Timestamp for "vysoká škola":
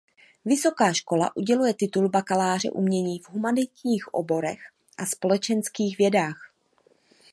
0.45-1.35